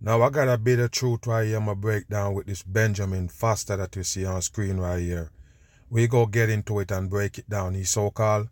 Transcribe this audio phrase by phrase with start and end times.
[0.00, 1.56] Now I got a bit of truth right here.
[1.56, 5.30] I'ma break down with this Benjamin Foster that you see on screen right here.
[5.88, 7.74] We go get into it and break it down.
[7.74, 8.48] He so-called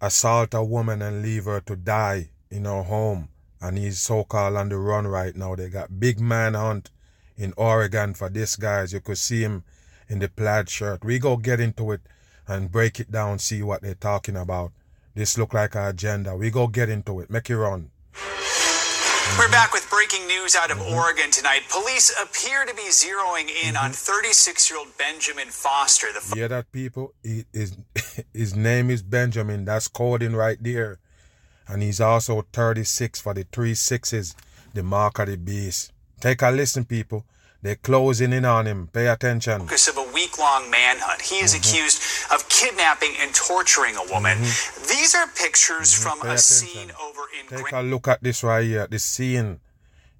[0.00, 3.28] assault a woman and leave her to die in her home.
[3.60, 5.54] And he's so-called on the run right now.
[5.54, 6.90] They got big manhunt
[7.36, 8.80] in Oregon for this guy.
[8.80, 9.64] As you could see him
[10.08, 11.04] in the plaid shirt.
[11.04, 12.00] We go get into it
[12.48, 14.72] and break it down, see what they're talking about.
[15.14, 16.34] This look like an agenda.
[16.34, 17.30] We go get into it.
[17.30, 17.90] Make it run.
[19.38, 20.94] We're back with breaking news out of mm-hmm.
[20.94, 21.62] Oregon tonight.
[21.70, 24.28] Police appear to be zeroing in on mm-hmm.
[24.28, 26.08] 36-year-old Benjamin Foster.
[26.12, 27.14] The Yeah, that people.
[27.22, 27.76] He, his
[28.34, 29.64] his name is Benjamin.
[29.64, 30.98] That's coding right there,
[31.68, 34.34] and he's also 36 for the three sixes,
[34.74, 35.92] the mark of the beast.
[36.20, 37.24] Take a listen, people.
[37.62, 38.88] They're closing in on him.
[38.92, 39.60] Pay attention.
[39.60, 39.99] focus of a
[40.40, 41.22] week-long manhunt.
[41.22, 41.60] He is mm-hmm.
[41.60, 42.02] accused
[42.32, 44.38] of kidnapping and torturing a woman.
[44.38, 44.88] Mm-hmm.
[44.88, 46.02] These are pictures mm-hmm.
[46.02, 46.68] from Pay a attention.
[46.68, 49.60] scene over in Take Grand- a look at this right here, this scene.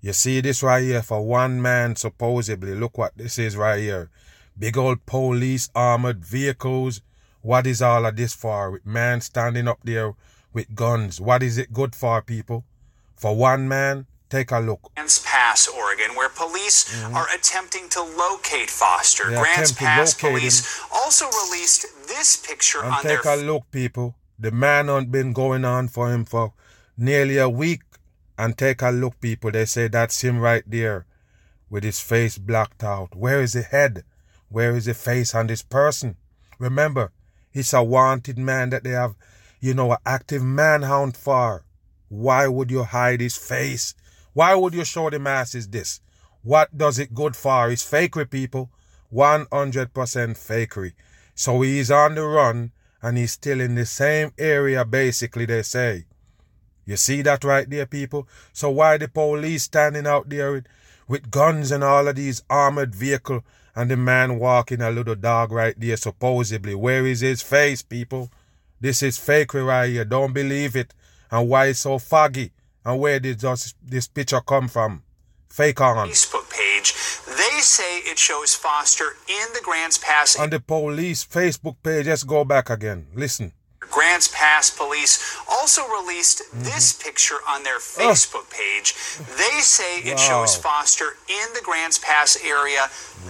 [0.00, 2.74] You see this right here for one man, supposedly.
[2.74, 4.10] Look what this is right here.
[4.58, 7.02] Big old police armored vehicles.
[7.42, 8.70] What is all of this for?
[8.70, 10.14] With man standing up there
[10.52, 11.20] with guns.
[11.20, 12.64] What is it good for, people?
[13.16, 14.90] For one man, take a look.
[14.94, 17.14] Grants Pass, Oregon, where police mm-hmm.
[17.14, 19.28] are attempting to locate Foster.
[19.28, 24.14] They Grants Pass police also released this picture And on their take a look, people.
[24.38, 26.54] The man hunt been going on for him for
[26.96, 27.82] nearly a week.
[28.38, 29.50] And take a look, people.
[29.50, 31.04] They say that's him right there
[31.68, 33.14] with his face blacked out.
[33.14, 34.04] Where is the head?
[34.48, 36.16] Where is the face on this person?
[36.58, 37.12] Remember,
[37.50, 39.14] he's a wanted man that they have,
[39.60, 41.64] you know, an active manhunt for.
[42.08, 43.94] Why would you hide his face?
[44.32, 46.00] Why would you show the masses this?
[46.42, 47.70] What does it good for?
[47.70, 48.70] It's fakery, people.
[49.12, 49.48] 100%
[49.90, 50.92] fakery.
[51.34, 56.06] So he's on the run and he's still in the same area, basically, they say.
[56.86, 58.28] You see that right there, people?
[58.52, 60.66] So why the police standing out there with,
[61.08, 65.52] with guns and all of these armored vehicle and the man walking a little dog
[65.52, 66.74] right there, supposedly?
[66.74, 68.30] Where is his face, people?
[68.80, 70.04] This is fakery right here.
[70.04, 70.94] Don't believe it.
[71.30, 72.52] And why it's so foggy?
[72.84, 75.02] And where did this, this picture come from?
[75.48, 76.08] Fake on.
[76.08, 76.94] Facebook page.
[77.26, 80.38] They say it shows Foster in the Grants Pass.
[80.38, 83.06] On the police Facebook page, let's go back again.
[83.14, 83.52] Listen.
[83.80, 86.62] Grants Pass police also released Mm-hmm.
[86.64, 88.94] this picture on their Facebook page.
[89.36, 92.86] They say it shows Foster in the Grants Pass area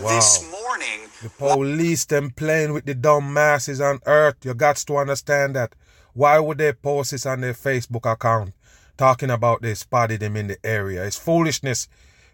[0.09, 1.09] this morning.
[1.23, 4.37] The police them playing with the dumb masses on earth.
[4.45, 5.75] You got to understand that.
[6.13, 8.53] Why would they post this on their Facebook account
[9.01, 11.07] talking about they spotted him in the area?
[11.07, 11.89] It's foolishness.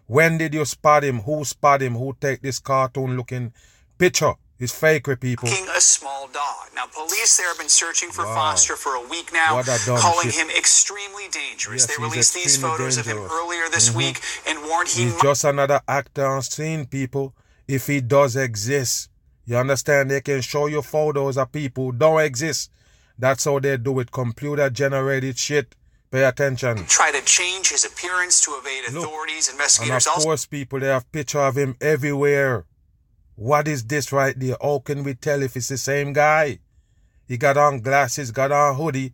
[0.05, 1.19] When did you spot him?
[1.21, 1.95] Who spot him?
[1.95, 3.53] Who take this cartoon looking
[3.97, 4.33] picture?
[4.59, 5.47] It's fakery people.
[5.47, 6.67] A small dog.
[6.75, 8.35] Now, police there have been searching for Wow.
[8.35, 10.41] Foster for a week now, calling shit.
[10.41, 11.83] him extremely dangerous.
[11.83, 13.31] Yes, they released these photos of him dangerous.
[13.31, 13.45] Mm-hmm.
[13.45, 17.33] earlier this week and warned he He's might just another actor on scene, people.
[17.67, 19.09] If he does exist,
[19.45, 20.11] you understand?
[20.11, 22.71] They can show you photos of people who don't exist.
[23.17, 24.11] That's how they do it.
[24.11, 25.75] Computer generated shit.
[26.11, 26.85] Pay attention.
[26.85, 29.47] try to change his appearance to evade Look, authorities.
[29.49, 32.65] And Investigators of course, people, they have picture of him everywhere.
[33.35, 34.55] What is this right there?
[34.61, 36.59] How can we tell if it's the same guy?
[37.27, 39.13] He got on glasses, got on hoodie,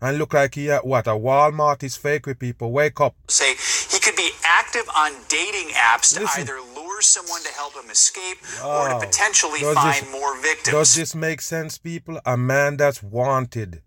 [0.00, 1.06] and look like he at what?
[1.06, 2.72] A Walmart is fake with people.
[2.72, 3.14] Wake up.
[3.28, 3.54] say
[3.90, 6.40] he could be active on dating apps to Listen.
[6.40, 10.72] either lure someone to help him escape or to potentially Does find this- more victims.
[10.74, 12.18] Does this make sense, people?
[12.24, 13.82] A man that's wanted,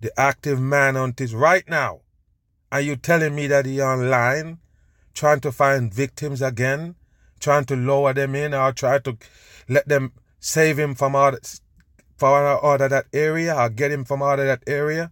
[0.00, 2.00] the active man on this right now.
[2.70, 4.58] Are you telling me that he online
[5.14, 6.94] trying to find victims again,
[7.40, 9.16] trying to lower them in, or try to
[9.68, 11.60] let them save him from out
[12.16, 15.10] from out of that area, or get him from out of that area?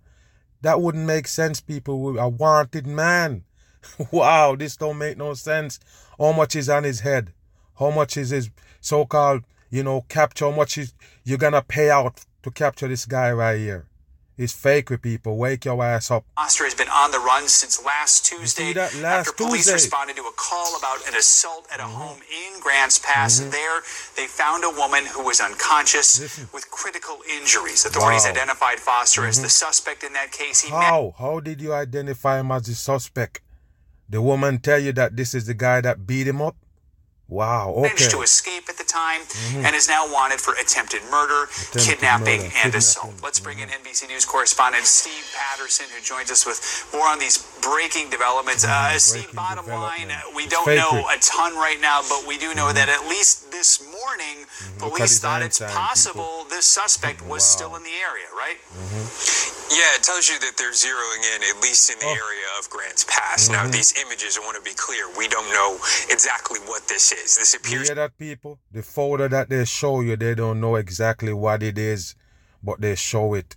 [0.63, 2.19] That wouldn't make sense, people.
[2.19, 3.45] A wanted man.
[4.11, 5.79] wow, this don't make no sense.
[6.19, 7.33] How much is on his head?
[7.79, 8.51] How much is his
[8.81, 10.47] so-called, you know, capture?
[10.47, 10.95] How much is
[11.25, 13.87] you gonna pay out to capture this guy right here?
[14.39, 15.39] It's fake with people.
[15.39, 16.27] Wake your ass up.
[16.37, 18.75] Foster has been on the run since last Tuesday?
[18.75, 19.73] Last after police Tuesday.
[19.73, 21.93] responded to a call about an assault at a mm-hmm.
[21.93, 23.41] home in Grants Pass.
[23.41, 23.51] Mm-hmm.
[23.51, 23.81] There,
[24.15, 26.49] they found a woman who was unconscious Listen.
[26.53, 27.87] with critical injuries.
[27.87, 28.33] Authorities Wow.
[28.33, 29.49] identified Foster as the mm-hmm.
[29.49, 30.61] suspect in that case.
[30.61, 31.15] He How?
[31.19, 33.41] How did you identify him as the suspect?
[34.09, 36.57] The woman tell you that this is the guy that beat him up?
[37.29, 37.91] Wow, okay.
[37.91, 39.21] managed to escape at the time
[39.67, 42.79] and is now wanted for attempted murder, kidnapping, murder, and kidnapping.
[42.79, 43.15] assault.
[43.21, 46.63] Let's bring in NBC News correspondent Steve Patterson, who joins us with
[46.95, 48.65] more on these breaking developments.
[48.65, 50.13] Uh, Steve, bottom line, development.
[50.23, 52.89] uh, we It's don't fake know a ton right now, but we do know that
[52.89, 54.79] at least this morning, Mm-hmm.
[54.89, 57.57] Police his thought it's hindsight, possible this suspect was Wow.
[57.57, 58.57] still in the area, right?
[59.69, 62.15] Yeah, it tells you that they're zeroing in at least in the Oh.
[62.25, 63.49] area of Grants Pass.
[63.49, 65.77] Now, these images, I want to be clear, we don't know
[66.09, 67.37] exactly what this is.
[67.37, 68.59] This You hear that, people?
[68.73, 72.15] The photo that they show you, they don't know exactly what it is,
[72.63, 73.57] but they show it.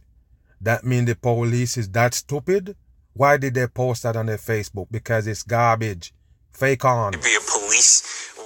[0.61, 2.75] That mean the police is that stupid?
[3.13, 4.87] Why did they post that on their Facebook?
[4.91, 6.13] Because it's garbage.
[6.51, 7.11] Fake on.
[7.13, 8.43] to be a police or,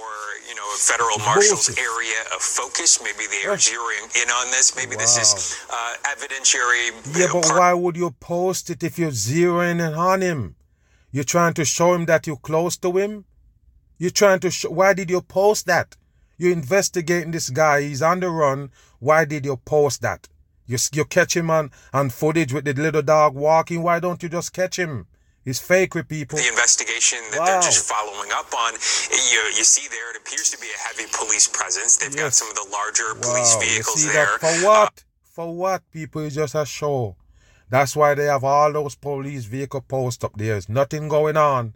[0.48, 1.78] you know, a federal marshal's bullshit.
[1.78, 3.00] area of focus.
[3.02, 4.76] Maybe they are zeroing in on this.
[4.76, 7.18] Maybe this is uh, evidentiary.
[7.18, 10.54] Yeah, but part- why would you post it if you're zeroing in on him?
[11.10, 13.24] You're trying to show him that you're close to him?
[13.98, 14.70] You're trying to show.
[14.70, 15.96] Why did you post that?
[16.36, 17.82] You're investigating this guy.
[17.82, 18.70] He's on the run.
[18.98, 20.28] Why did you post that?
[20.66, 23.82] You, you catch him on, on footage with the little dog walking.
[23.82, 25.06] Why don't you just catch him?
[25.44, 26.38] He's fake with people.
[26.38, 27.44] the investigation that Wow.
[27.46, 28.72] they're just following up on.
[28.72, 31.98] You, you see there, it appears to be a heavy police presence.
[31.98, 34.26] They've got some of the larger police Wow, you vehicles see there.
[34.26, 34.40] that?
[34.40, 35.04] For uh, what?
[35.22, 36.22] For what, people?
[36.22, 37.16] It's just a show.
[37.68, 40.48] That's why they have all those police vehicle posts up there.
[40.54, 41.74] There's nothing going on.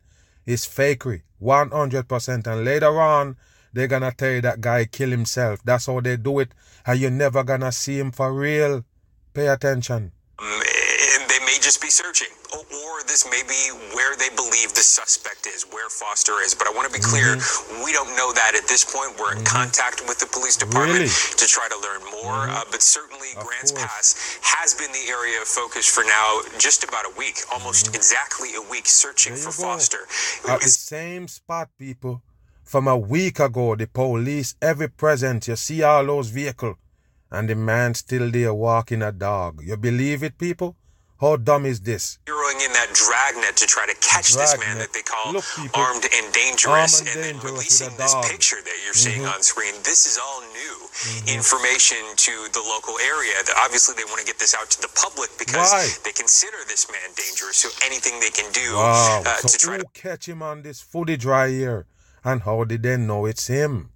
[0.48, 1.20] It's fakery.
[1.42, 2.46] 100%.
[2.46, 3.36] And later on,
[3.74, 5.60] they're gonna tell you that guy kill himself.
[5.62, 6.52] That's how they do it.
[6.86, 8.82] And you're never gonna see him for real.
[9.34, 10.12] Pay attention.
[10.38, 13.60] Um, and they may just be searching, or, or this may be
[13.92, 16.54] where they believe the suspect is, where Foster is.
[16.56, 17.84] But I want to be clear, Mm-hmm.
[17.84, 19.12] we don't know that at this point.
[19.20, 21.12] We're in contact with the police department Really?
[21.12, 21.36] Mm-hmm.
[21.36, 22.48] to try to learn more.
[22.48, 23.84] Uh, but certainly, Of Grants course.
[23.84, 24.06] Pass
[24.40, 28.64] has been the area of focus for now just about a week, almost exactly a
[28.72, 29.50] week, searching Mm-hmm.
[29.50, 29.68] For go.
[29.76, 30.02] Foster.
[30.48, 32.22] At the same spot, people.
[32.64, 36.76] From a week ago, the police, every present, you see all those vehicles.
[37.30, 39.60] And the man still there walking a dog.
[39.62, 40.76] You believe it, people?
[41.20, 42.18] How dumb is this?
[42.26, 45.80] zeroing in that dragnet to try to catch this man that they call Look, people.
[45.82, 49.22] armed and dangerous, Armed and and then dangerous with releasing this picture that you're seeing
[49.22, 49.34] Mhm.
[49.34, 49.74] on screen.
[49.82, 51.28] This is all new Mm-hmm.
[51.38, 53.34] information to the local area.
[53.58, 55.86] Obviously they want to get this out to the public because Why?
[56.04, 57.56] they consider this man dangerous.
[57.56, 59.22] So anything they can do Wow.
[59.26, 61.86] uh, to try to catch him on this footage right here?
[62.24, 63.90] And how did they know it's him?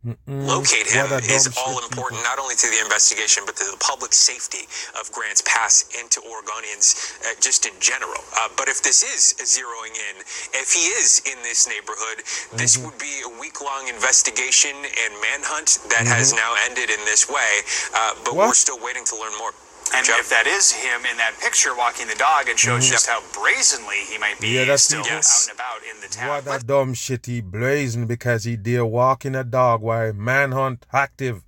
[0.00, 0.46] Mm-mm.
[0.48, 4.64] locate him is all important, not only to the investigation, but to the public safety
[4.98, 8.16] of Grants Pass and to Oregonians uh, just in general.
[8.32, 10.24] Uh, but if this is zeroing in,
[10.56, 12.24] if he is in this neighborhood,
[12.56, 12.86] this Mm-hmm.
[12.86, 17.60] would be a week long investigation and manhunt that has now ended in this way.
[17.94, 18.36] Uh, but Mm-hmm.
[18.38, 18.46] What?
[18.48, 19.52] we're still waiting to learn more.
[19.94, 23.22] And if that is him in that picture walking the dog, it shows just how
[23.32, 24.56] brazenly he might be Mm-hmm.
[24.56, 26.44] Yeah, that's still out and about in the town.
[26.44, 31.42] What a dumb shit he blazing because he there walking a dog while manhunt active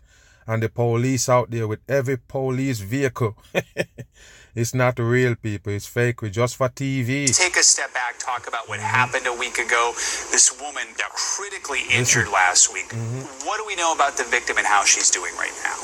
[0.47, 3.37] and the police out there with every police vehicle.
[4.55, 7.27] it's not real people, it's fake, it's just for TV.
[7.37, 9.93] take a step back, talk about what happened a week ago.
[10.31, 12.89] This woman got critically injured last week.
[12.91, 13.47] Mm-hmm.
[13.47, 15.77] What do we know about the victim and how she's doing right now?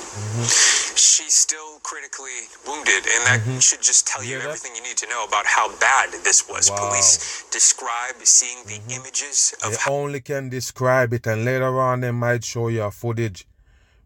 [0.44, 4.96] She's still critically wounded, and that should just tell you Yeah, that- everything you need
[4.98, 6.70] to know about how bad this was.
[6.70, 6.76] Wow.
[6.76, 6.88] Mm-hmm.
[6.88, 12.00] Police describe seeing the images of They how only can describe it, and later on
[12.00, 13.46] they might show you a footage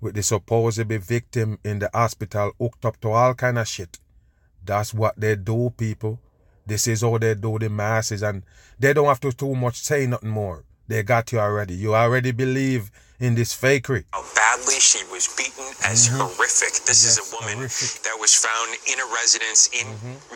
[0.00, 3.99] with the supposed victim in the hospital hooked up to all kind of shit.
[4.64, 6.21] That's what they do, people.
[6.66, 8.42] This is how they do the masses, and
[8.78, 10.64] they don't have to too much say nothing more.
[10.88, 11.75] They got you already.
[11.75, 14.04] You already believe in this fakery.
[14.12, 16.85] how badly she was beaten as horrific.
[16.87, 17.35] This is Mm-hmm.
[17.35, 18.02] A woman horrific.
[18.02, 19.87] that was found in a residence in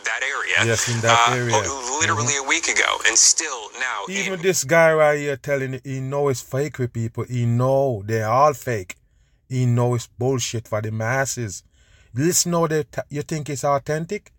[0.05, 0.67] that area.
[0.71, 1.55] Yes, in that uh, area.
[1.57, 4.05] oh, Literally a week ago, and still now.
[4.09, 7.25] Even in, this guy right here telling you, he know it's fakery, people.
[7.25, 8.97] He know they're all fake.
[9.49, 11.63] He know it's bullshit for the masses.
[12.17, 14.33] Listen how they t- you think it's authentic?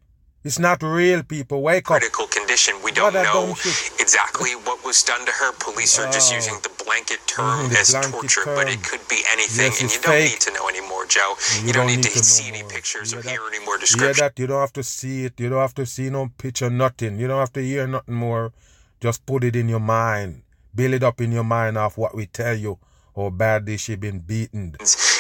[0.43, 1.62] It's not real, people.
[1.62, 2.00] Wake up.
[2.00, 2.74] critical condition.
[2.84, 3.51] We don't What know
[4.00, 5.51] exactly what was done to her.
[5.60, 9.05] Police are just using the blanket term Mhm, the as blanket torture, but it could
[9.10, 10.31] be anything, Yes, and you don't fake.
[10.31, 11.36] need to know anymore, Joe.
[11.60, 12.72] You, You don't, don't need, need to, to see any more.
[12.72, 14.24] pictures You or hear hear any more Hear description.
[14.24, 14.39] that?
[14.39, 15.34] You don't have to see it.
[15.39, 17.19] You don't have to see no picture, nothing.
[17.19, 18.53] You don't have to hear nothing more.
[19.01, 20.41] Just put it in your mind.
[20.74, 22.79] Build it up in your mind of what we tell you.
[23.15, 24.77] How badly she been beaten.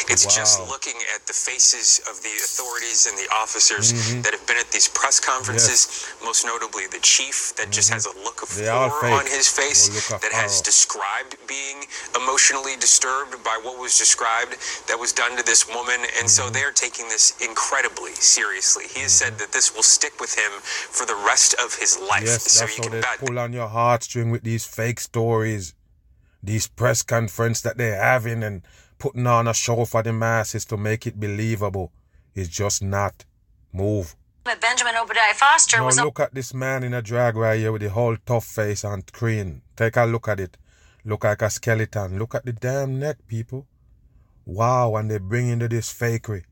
[0.09, 4.21] It's just looking at the faces of the authorities and the officers mm-hmm.
[4.21, 7.99] that have been at these press conferences, most notably the chief that just mm-hmm.
[7.99, 11.83] has a look of They horror on his face of that has described being
[12.15, 14.55] emotionally disturbed by what was described
[14.87, 15.99] that was done to this woman.
[16.19, 16.53] And so mm-hmm.
[16.53, 18.85] they're taking this incredibly seriously.
[18.87, 22.23] He has said that this will stick with him for the rest of his life.
[22.25, 23.19] Yes, so that's you can they bet.
[23.19, 25.73] pull on your heartstring with these fake stories,
[26.41, 28.63] these press conference that they're having and
[28.97, 31.91] putting on a show for the masses to make it believable.
[32.35, 33.25] It's just not.
[33.73, 34.15] Move.
[34.43, 37.71] But Benjamin Obadiah Foster Now was look at this man in a drag right here
[37.71, 39.61] with the whole tough face and screen.
[39.75, 40.57] Take a look at it.
[41.03, 42.17] Look like a skeleton.
[42.17, 43.65] Look at the damn neck, people.
[44.45, 46.43] Wow, and they bring into this fakery.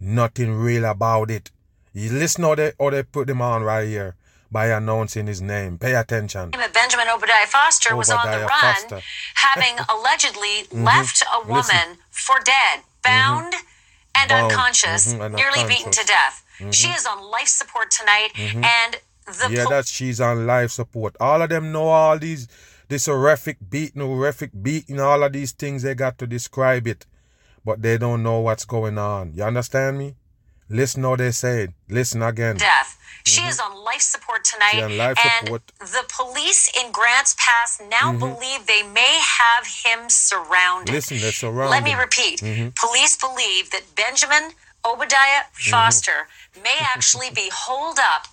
[0.00, 1.50] Nothing real about it.
[1.92, 4.16] You listen how they, how they put them on right here
[4.54, 5.76] by announcing his name.
[5.78, 6.50] Pay attention.
[6.50, 9.00] Benjamin Obadiah Foster was on the run, Foster.
[9.34, 10.84] having allegedly mm-hmm.
[10.84, 11.98] left a woman Listen.
[12.10, 13.02] for dead, mm-hmm.
[13.02, 13.54] bound
[14.14, 14.52] and Bound.
[14.52, 16.46] unconscious, Mhm, and nearly beaten to death.
[16.60, 16.70] Mm-hmm.
[16.70, 18.96] She is on life support tonight, and
[19.26, 21.16] the yeah, pol- that she's on life support.
[21.18, 22.46] All of them know all these,
[22.88, 27.06] this horrific beating, horrific beating, all of these things they got to describe it,
[27.64, 29.32] but they don't know what's going on.
[29.34, 30.14] You understand me?
[30.68, 31.74] Listen what they said.
[31.88, 32.56] Listen again.
[32.56, 32.98] death.
[33.24, 33.50] She mm-hmm.
[33.50, 35.66] is on life support tonight, life and support.
[35.78, 38.18] the police in Grants Pass now mm-hmm.
[38.18, 40.92] believe they may have him surrounded.
[40.92, 41.70] Listen, they're surrounded.
[41.70, 42.40] Let me repeat.
[42.40, 42.68] Mm-hmm.
[42.76, 44.52] Police believe that Benjamin
[44.84, 46.28] Obadiah Foster
[46.62, 48.26] may actually be holed up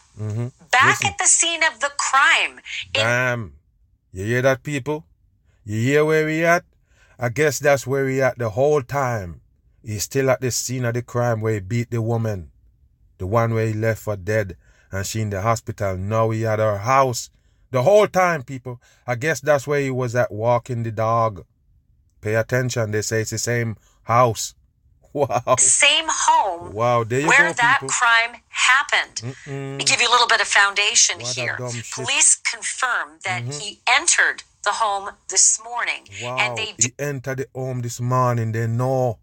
[0.72, 1.08] back Listen.
[1.08, 2.60] at the scene of the crime.
[2.94, 3.54] In Damn.
[4.12, 5.06] You hear that, people?
[5.64, 6.66] You hear where we at?
[7.18, 9.42] I guess that's where we at the whole time.
[9.84, 12.52] He's still at the scene of the crime where he beat the woman.
[13.18, 14.58] The one where he left for dead
[14.92, 15.98] and she in the hospital.
[15.98, 17.30] Now he at her house.
[17.72, 18.82] The whole time, people.
[19.08, 21.46] I guess that's where he was at walking the dog.
[22.20, 22.92] Pay attention.
[22.92, 24.54] They say it's the same house.
[25.14, 25.58] Wow.
[25.60, 27.04] same home Wow.
[27.04, 27.90] There you where go, that people.
[27.90, 29.36] crime happened.
[29.46, 31.58] Let me give you a little bit of foundation What here.
[31.60, 32.02] Mm-hmm.
[32.02, 36.38] Police confirm that he entered the home this morning, Wow.
[36.40, 38.54] and they do he entered the home this morning.
[38.54, 39.20] They know.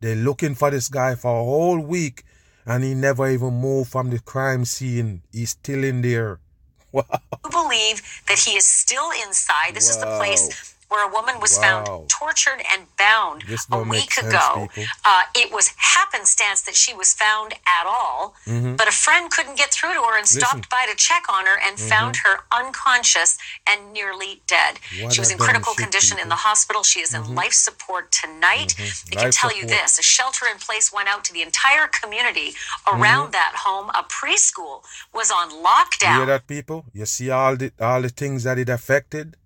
[0.00, 2.24] They're looking for this guy for a whole week
[2.66, 5.22] and he never even moved from the crime scene.
[5.32, 6.40] He's still in there.
[6.90, 7.04] Wow.
[7.50, 9.74] believe that he is still inside.
[9.74, 10.77] This is the place Wow.
[10.88, 11.62] Where a woman was Wow.
[11.84, 14.68] found tortured and bound a week sense, ago.
[15.04, 19.70] Uh, it was happenstance that she was found at all, but a friend couldn't get
[19.70, 20.36] through to her and Mm-hmm.
[20.36, 20.40] Listen.
[20.42, 20.60] Mm-hmm.
[20.60, 24.78] stopped by to check on her and found her unconscious and nearly dead.
[25.02, 26.82] What she was in critical condition in the hospital.
[26.82, 28.74] She is in life support tonight.
[28.78, 31.86] I can Life tell you this a shelter in place went out to the entire
[32.00, 32.52] community
[32.86, 33.88] around that home.
[33.90, 36.12] A preschool was on lockdown.
[36.12, 36.84] You hear that, people?
[36.92, 39.36] You see all the all the things that it affected?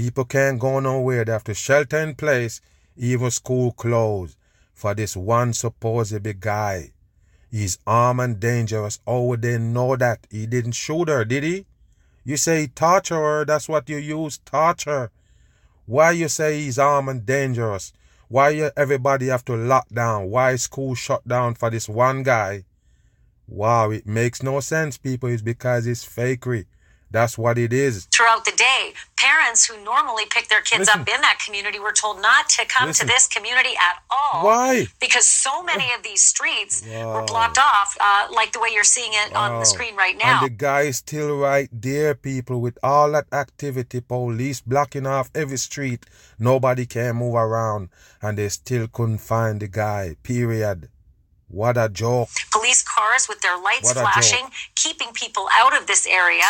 [0.00, 1.26] People can't go nowhere.
[1.26, 2.62] They have to shelter in place,
[2.96, 4.34] even school closed,
[4.72, 6.92] for this one supposed big guy.
[7.50, 8.98] He's armed and dangerous.
[9.06, 10.26] Oh, they know that?
[10.30, 11.66] He didn't shoot her, did he?
[12.24, 15.10] You say torture her, that's what you use, torture.
[15.84, 17.92] Why you say he's armed and dangerous?
[18.28, 20.30] Why you, everybody have to lock down?
[20.30, 22.64] Why school shut down for this one guy?
[23.46, 25.28] Wow, it makes no sense, people.
[25.28, 26.64] It's because it's fakery.
[27.10, 28.06] That's what it is.
[28.06, 28.94] throughout the day.
[29.16, 31.00] Parents who normally pick their kids Listen.
[31.00, 33.06] up in that community were told not to come Listen.
[33.06, 34.44] to this community at all.
[34.44, 34.86] Why?
[35.00, 39.12] Because so many of these streets were blocked off, uh, like the way you're seeing
[39.12, 40.40] it on the screen right now.
[40.40, 45.30] And the guy is still right there, people, with all that activity, police blocking off
[45.34, 46.06] every street.
[46.38, 47.90] Nobody can move around,
[48.22, 50.16] and they still couldn't find the guy.
[50.22, 50.88] Period.
[51.50, 52.28] What a joke.
[52.52, 56.44] Police cars with their lights flashing, keeping people out of this area,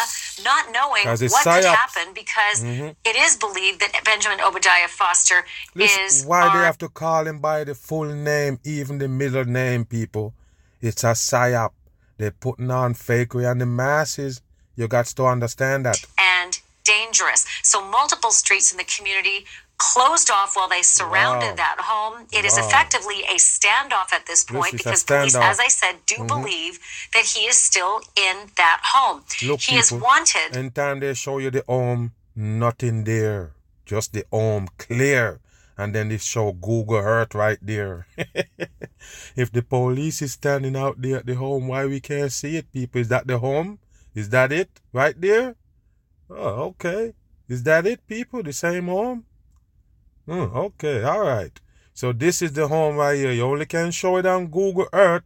[0.44, 2.88] not knowing what could happen because mm-hmm.
[3.04, 7.38] it is believed that Benjamin Obadiah Foster Listen, is why they have to call him
[7.38, 10.34] by the full name, even the middle name, people?
[10.82, 11.70] It's a psyop.
[12.18, 14.42] They're putting on fakery on the masses.
[14.76, 16.04] You got to understand that.
[16.18, 17.46] and dangerous.
[17.62, 19.46] So multiple streets in the community
[19.80, 21.64] closed off while they surrounded Wow.
[21.64, 22.26] that home.
[22.38, 22.66] It is Wow.
[22.68, 25.34] effectively a standoff at this point because police.
[25.34, 25.50] Mm-hmm.
[25.50, 26.78] as I said, do believe
[27.14, 27.96] that he is still
[28.28, 29.24] in that home.
[29.42, 30.02] Look, he is wanted.
[30.04, 30.56] wanted.
[30.56, 33.52] Anytime they show you the home, nothing there.
[33.86, 35.40] Just the home clear.
[35.78, 38.06] And then they show Google Earth right there.
[39.36, 42.70] if the police is standing out there at the home, why we can't see it,
[42.70, 43.00] people?
[43.00, 43.78] Is that the home?
[44.14, 44.68] Is that it?
[44.92, 45.56] Right there?
[46.28, 47.14] Oh, okay.
[47.48, 48.42] Is that it, people?
[48.42, 49.24] The same home?
[50.30, 51.50] Hmm, okay, all right.
[51.92, 53.32] So this is the home right here.
[53.32, 55.24] You only can show it on Google Earth.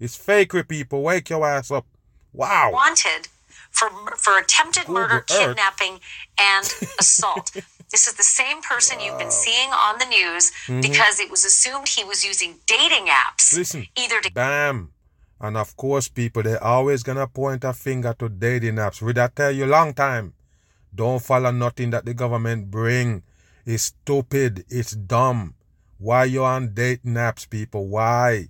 [0.00, 1.02] It's fakery, people.
[1.02, 1.86] Wake your ass up.
[2.32, 2.70] Wow.
[2.72, 3.28] wanted
[3.70, 5.26] for for attempted Google murder, Earth.
[5.28, 6.00] kidnapping,
[6.36, 6.66] and
[6.98, 7.52] assault.
[7.92, 10.50] This is the same person you've been seeing on the news
[10.82, 13.56] because it was assumed he was using dating apps.
[13.56, 13.86] Listen.
[13.96, 14.90] Either to Bam.
[15.40, 19.00] And of course, people, they always gonna point a finger to dating apps.
[19.00, 20.34] Would I tell you long time?
[20.92, 23.22] Don't follow nothing that the government bring.
[23.72, 24.64] It's stupid.
[24.68, 25.54] It's dumb.
[25.98, 27.86] Why you on dating apps, people?
[27.86, 28.48] Why?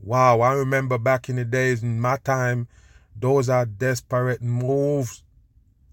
[0.00, 2.66] Wow, I remember back in the days in my time,
[3.14, 5.22] those are desperate moves.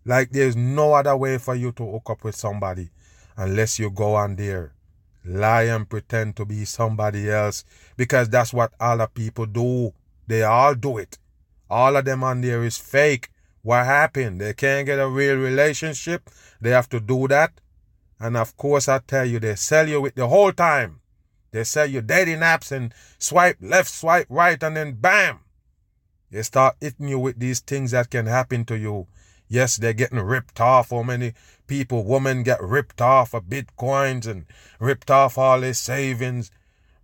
[0.06, 2.90] Like there's no other way for you to hook up with somebody
[3.38, 4.74] unless you go on there,
[5.24, 7.64] lie and pretend to be somebody else
[7.96, 9.94] because that's what all the people do.
[10.26, 11.20] They all do it.
[11.70, 13.30] All of them on there is fake.
[13.62, 14.42] What happened?
[14.42, 16.28] They can't get a real relationship.
[16.60, 17.62] They have to do that.
[18.22, 21.02] And of course, I tell you, they sell you with the whole time.
[21.50, 25.40] They sell you dating apps and swipe left, swipe right, and then bam,
[26.30, 29.08] they start hitting you with these things that can happen to you.
[29.50, 30.92] Yes, they're getting ripped off.
[30.92, 31.34] How many
[31.66, 34.46] people, women get ripped off of bitcoins and
[34.80, 36.52] ripped off all their savings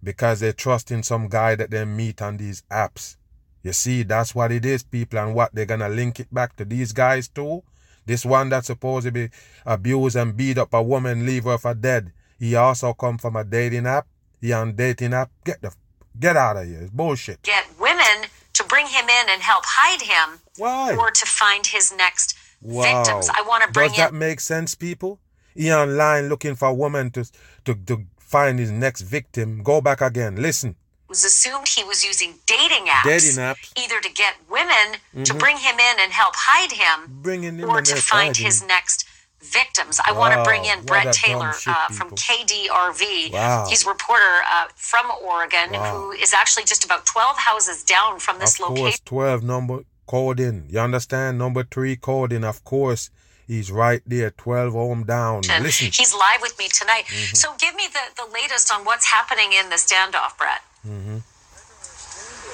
[0.04, 3.18] because they trust in some guy that they meet on these apps.
[3.64, 6.64] You see, that's what it is, people, and what they're gonna link it back to
[6.64, 7.64] these guys too.
[8.08, 9.30] This one that's supposed to be
[9.66, 12.14] abused and beat up a woman, leave her for dead.
[12.40, 14.08] He also come from a dating app.
[14.42, 15.30] He on dating app.
[15.44, 15.72] Get the
[16.20, 16.80] get out of here.
[16.82, 17.44] It's bullshit.
[17.44, 20.96] get women to bring him in and help hide him Why?
[20.96, 22.82] or to find his next Wow.
[23.04, 23.30] victims.
[23.30, 25.20] I want to bring Does that in make sense, people?
[25.54, 27.26] He online looking for a woman to
[27.66, 29.64] to to find his next victim.
[29.64, 30.36] Go back again.
[30.38, 30.76] Listen.
[31.10, 33.56] Was assumed he was using dating apps, Dating apps.
[33.62, 33.84] Mm-hmm.
[33.84, 37.82] either to get women to bring him in and help hide him Bringing him or
[37.82, 38.46] to find hiding.
[38.46, 39.06] his next
[39.42, 40.00] victims.
[40.06, 42.10] I want to bring in Brett Taylor shit, uh, from.
[42.12, 43.32] KDRV.
[43.34, 43.66] Wow.
[43.70, 45.92] He's a reporter uh, from Oregon Wow.
[45.96, 49.00] who is actually just about 12 houses down from this of course, location.
[49.06, 50.66] 12 number coding.
[50.70, 51.38] You understand?
[51.38, 53.10] Number three coding, of course.
[53.48, 55.44] He's right there, 12 home down.
[55.62, 55.88] Listen.
[55.94, 57.04] He's live with me tonight.
[57.08, 57.36] Mm-hmm.
[57.36, 60.62] So give me the, the latest on what's happening in the standoff, Brett.
[60.88, 61.18] Mm-hmm.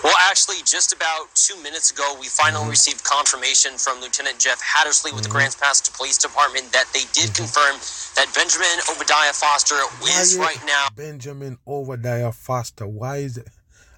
[0.04, 2.72] Well, actually, just about two minutes ago, we finally mm-hmm.
[2.72, 5.38] received confirmation from Lieutenant Jeff Hattersley with the mm-hmm.
[5.38, 7.80] Grants Pass Police Department that they did confirm
[8.20, 9.76] that Benjamin Obadiah Foster
[10.20, 12.86] is right now Benjamin Obadiah Foster.
[12.86, 13.48] Why is it?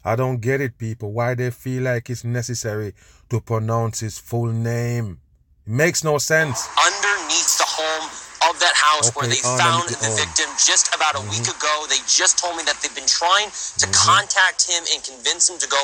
[0.04, 1.12] I don't get it, people.
[1.12, 2.94] Why they feel like it's necessary
[3.30, 5.20] to pronounce his full name.
[5.66, 6.70] It makes no sense.
[6.78, 8.25] underneath the home
[8.56, 11.48] of that house where Okay, they found underneath the the victim just about a week
[11.52, 11.86] ago.
[11.92, 13.52] They just told me that they've been trying
[13.84, 15.84] to contact him and convince him to go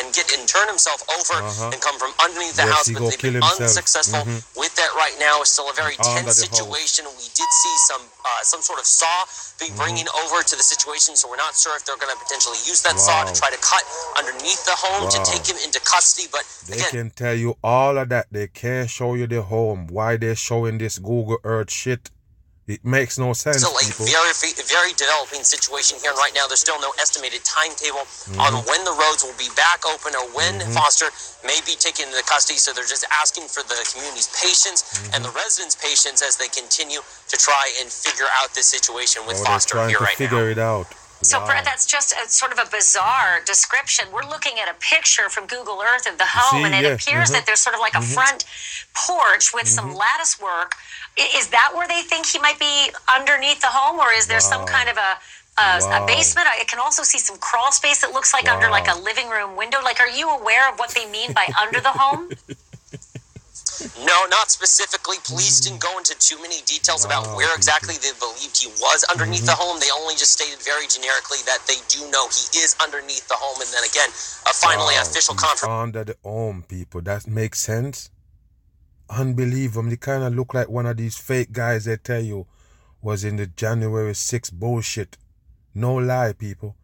[0.00, 1.70] and get and turn himself over Uh-huh.
[1.72, 3.60] and come from underneath the Yes, house, but they've been himself.
[3.60, 4.42] unsuccessful Mhm.
[4.56, 5.40] with that right now.
[5.42, 7.04] It's still a very Under tense situation.
[7.06, 9.24] We did see some uh, some sort of saw
[9.58, 9.76] be Mm-hmm.
[9.76, 12.80] bringing over to the situation, so we're not sure if they're going to potentially use
[12.82, 13.82] that saw to try to cut
[14.16, 16.28] underneath the home to take him into custody.
[16.30, 18.26] But They again, can tell you all of that.
[18.30, 19.88] They can't show you the home.
[19.88, 22.10] Why they're showing this Google Earth shit?
[22.70, 24.06] It makes no sense, still a people.
[24.06, 24.30] very
[24.70, 26.46] very developing situation here and right now.
[26.46, 28.38] There's still no estimated timetable Mm-hmm.
[28.38, 31.10] on when the roads will be back open or when Foster
[31.44, 32.58] may be taken into custody.
[32.58, 35.42] So they're just asking for the community's patience and the Mm-hmm.
[35.42, 39.58] residents' patience as they continue to try and figure out this situation with Or they're
[39.58, 40.54] Foster trying here to right figure now.
[40.54, 40.86] it out.
[41.22, 41.46] So, Wow.
[41.46, 44.06] Brett, that's just a sort of a bizarre description.
[44.12, 46.94] We're looking at a picture from Google Earth of the home, see, and it yeah,
[46.98, 47.34] appears mhm.
[47.34, 48.44] that there's sort of like a front
[48.94, 50.74] porch with some lattice work.
[51.18, 54.40] I- Is that where they think he might be underneath the home, or is there
[54.40, 55.18] some kind of a
[55.58, 56.04] a, Wow.
[56.04, 56.48] a basement?
[56.48, 59.54] I can also see some crawl space that looks like under like a living room
[59.54, 59.82] window.
[59.82, 62.30] Like, are you aware of what they mean by under the home?
[64.04, 65.16] No, not specifically.
[65.24, 69.44] Police didn't go into too many details about where exactly they believed he was underneath
[69.44, 69.80] the home.
[69.80, 73.60] They only just stated very generically that they do know he is underneath the home.
[73.60, 74.08] And then again,
[74.46, 75.82] uh, finally, Wow, official he's confirmation.
[75.82, 77.00] Under the home, people.
[77.00, 78.10] That makes sense.
[79.14, 79.90] Unbelievable.
[79.90, 82.46] They kind of look like one of these fake guys they tell you
[83.02, 85.18] was in the January 6th bullshit.
[85.74, 86.76] No lie, people.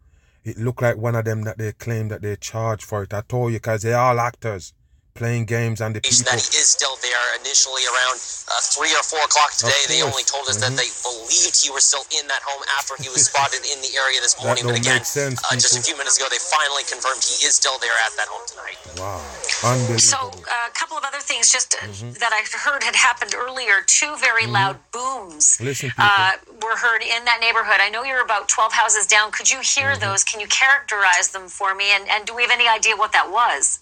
[0.43, 3.13] It looked like one of them that they claim that they charge for it.
[3.13, 4.73] I told you, because they're all actors
[5.19, 6.23] playing games and the people.
[6.31, 7.19] that he is still there.
[7.43, 10.79] Initially, around uh, three or four o'clock today, they only told us that Mhm.
[10.79, 14.19] they believed he was still in that home after he was spotted in the area
[14.23, 14.63] this morning.
[14.65, 17.77] But again, sense, uh, just a few minutes ago, they finally confirmed he is still
[17.83, 18.77] there at that home tonight.
[18.97, 19.19] Wow.
[19.43, 20.45] So, Unbelievable.
[20.49, 21.83] uh, a couple of other things just uh,
[22.23, 23.83] that I heard had happened earlier.
[23.85, 26.31] Two very loud booms Listen, uh,
[26.63, 27.79] were heard in that neighborhood.
[27.81, 29.31] I know you're about 12 houses down.
[29.31, 30.23] Could you hear those?
[30.23, 31.91] Can you characterize them for me?
[31.91, 33.79] And, and do we have any idea what that was?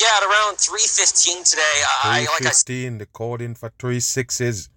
[0.00, 4.00] Yeah, at around three fifteen today, uh, I like I 315, the coding for three
[4.00, 4.70] sixes,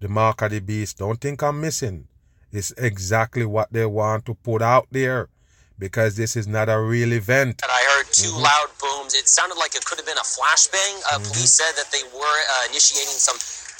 [0.00, 0.98] the mark of the beast.
[0.98, 2.08] Don't think I'm missing.
[2.50, 5.28] It's exactly what they want to put out there
[5.78, 7.60] because this is not a real event.
[7.60, 9.14] said, I heard 2 loud booms.
[9.14, 11.02] It sounded like it could have been a flashbang.
[11.12, 13.36] Uh, Police said that they were uh, initiating some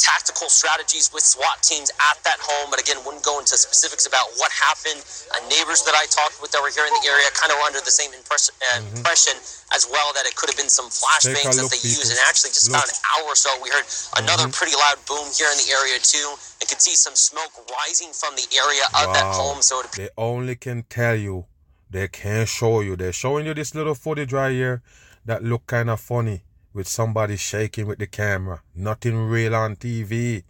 [0.07, 2.71] tactical strategies with SWAT teams at that home.
[2.71, 5.03] But again, wouldn't go into specifics about what happened.
[5.35, 7.66] Uh, neighbors that I talked with that were here in the area kind of were
[7.66, 9.03] under the same impress- uh, Mm-hmm.
[9.03, 9.35] impression
[9.75, 12.11] as well that it could have been some flashbangs that they used.
[12.14, 12.79] And actually, just Look.
[12.79, 13.87] about an hour or so, we heard
[14.23, 14.55] another Mm-hmm.
[14.59, 16.29] pretty loud boom here in the area too,
[16.61, 19.59] and could see some smoke rising from the area of that home.
[19.62, 21.47] So it They only can tell you.
[21.90, 22.97] They can't show you.
[22.97, 24.83] They're showing you this little footage right here
[25.25, 26.42] that look kind of funny
[26.76, 28.60] with somebody shaking with the camera.
[28.74, 30.44] Nothing real on TV.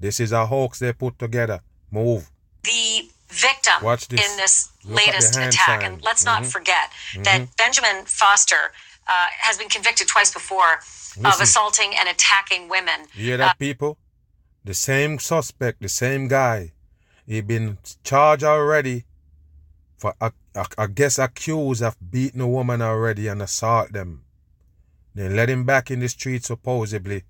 [0.00, 1.60] This is a hoax they put together.
[1.90, 2.30] Move.
[2.64, 4.20] the victim Watch this.
[4.20, 5.80] in this Look latest attack.
[5.80, 5.92] sign.
[5.92, 6.52] And let's not Mhm.
[6.52, 6.90] forget
[7.22, 8.72] that Benjamin Foster
[9.06, 10.74] uh, has been convicted twice before
[11.24, 13.06] of assaulting and attacking women.
[13.14, 13.96] You hear that, people?
[14.64, 16.72] The same suspect, the same guy.
[17.26, 19.04] He been charged already
[19.96, 24.24] for, I, I, I guess, accused of beating a woman already and assault them.
[25.18, 27.24] Then let him back in the street supposedly,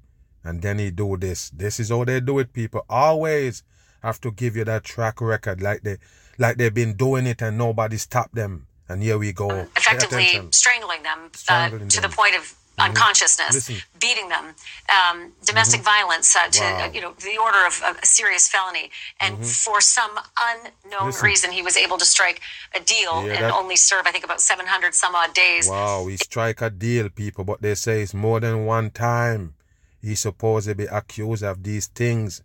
[0.45, 1.49] and then he do this.
[1.49, 2.85] This is how they do it, people.
[2.87, 3.63] Always
[4.03, 5.97] have to give you that track record, like they,
[6.37, 8.67] like they've been doing it and nobody stopped them.
[8.91, 9.49] And here we go.
[9.75, 12.11] Effectively strangling them Strangling uh, to them.
[12.11, 13.75] the point of unconsciousness, Listen.
[13.77, 13.99] Mm-hmm.
[13.99, 14.55] beating them,
[14.99, 16.87] um, domestic violence uh, to Wow.
[16.87, 20.11] uh, you know the order of, of a serious felony, and for some
[20.49, 20.65] unknown
[20.99, 21.07] Mm-hmm.
[21.07, 21.27] Listen.
[21.27, 22.41] reason, he was able to strike
[22.75, 25.69] a deal Yeah, and that- only serve I think about seven hundred some odd days.
[25.69, 29.55] Wow, he strike a deal, people, but they say it's more than one time.
[30.01, 32.43] He supposed to be accused of these things.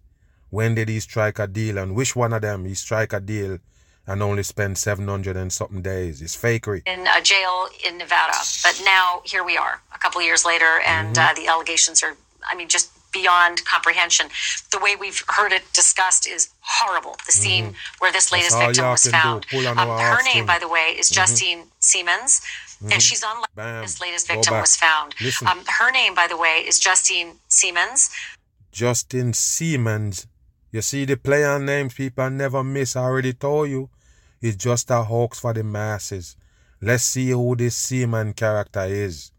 [0.50, 3.60] When did he strike a deal, and which one of them he strike a deal
[4.08, 6.22] and only spend seven hundred and something days?
[6.22, 6.82] It's fakery.
[6.86, 8.38] in a jail in Nevada.
[8.64, 11.30] But now here we are, a couple of years later, and Mm-hmm.
[11.32, 14.26] uh, the allegations are, I mean, just beyond comprehension.
[14.72, 17.16] The way we've heard it discussed is horrible.
[17.28, 18.68] The scene where this latest Mm-hmm.
[18.68, 19.46] victim was found.
[19.78, 22.42] Um, her name, by the way, is Justine Siemens.
[22.92, 23.44] And she's on Mm-hmm.
[23.56, 23.82] Bam.
[23.84, 25.14] this latest victim was found.
[25.46, 28.10] Um, her name, by the way, is Justine Siemens.
[28.72, 30.26] Justin Siemens.
[30.74, 32.96] You see the player names people never miss.
[32.96, 33.92] I already told you.
[34.42, 36.36] It's just a hoax for the masses.
[36.82, 39.32] Let's see who this Seaman character is.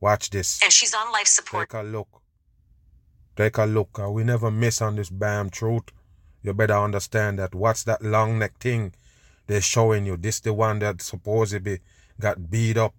[0.00, 0.62] Watch this.
[0.62, 1.68] And she's on life support.
[1.68, 2.22] Take a look.
[3.34, 3.98] Take a look.
[3.98, 5.90] We never miss on this bam truth.
[6.40, 7.52] You better understand that.
[7.52, 8.94] What's that long neck thing
[9.48, 10.16] they're showing you?
[10.16, 11.80] This the one that supposedly
[12.20, 12.94] got beat up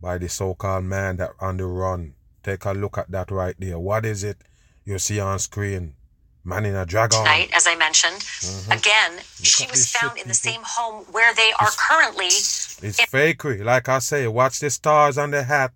[0.00, 2.14] by the so-called man that on the run.
[2.42, 3.78] Take a look at that right there.
[3.78, 4.42] What is it
[4.84, 5.94] you see on screen?
[6.44, 7.18] Man in a dragon.
[7.18, 8.72] Tonight, as I mentioned, mm-hmm.
[8.72, 10.52] again, she was this shit, found in the people.
[10.52, 13.64] same home where they are currently It's fakery.
[13.64, 15.72] Like I say, watch the stars on the hat.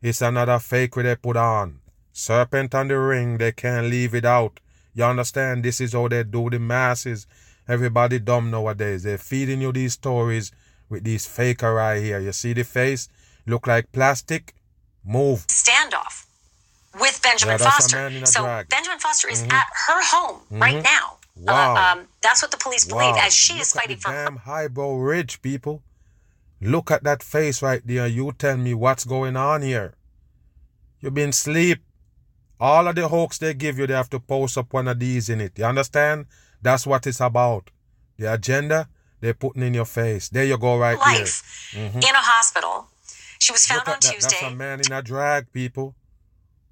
[0.00, 1.80] It's another fakery they put on.
[2.12, 4.58] Serpent on the ring, they can't leave it out.
[4.94, 5.62] You understand?
[5.62, 7.26] This is how they do the masses.
[7.68, 9.02] Everybody dumb nowadays.
[9.02, 10.50] They're feeding you these stories
[10.88, 12.20] with these faker right here.
[12.20, 13.08] You see the face?
[13.44, 14.54] Look like plastic?
[15.04, 15.46] Move.
[15.46, 16.25] standoff
[17.00, 17.96] with Benjamin Yeah, Foster.
[17.96, 18.66] man in a so drag.
[18.66, 18.76] Mm-hmm.
[18.76, 21.18] Benjamin Foster is at her home right now.
[21.36, 21.74] Wow.
[21.74, 23.22] Uh, um, that's what the police believe Wow.
[23.26, 25.82] as she Look is fighting for damn highbrow ridge, people.
[26.60, 28.06] Look at that face right there.
[28.06, 29.92] You tell me what's going on here.
[31.00, 31.80] You've been sleep.
[32.58, 35.28] All of the hoax they give you, they have to post up one of these
[35.28, 35.58] in it.
[35.58, 36.24] You understand?
[36.62, 37.70] That's what it's about.
[38.16, 38.88] The agenda
[39.20, 40.30] they're putting in your face.
[40.30, 42.86] There you go, right life in a hospital.
[43.38, 44.12] She was found on at that.
[44.12, 44.36] Tuesday.
[44.40, 45.94] That's a man in a drag, people.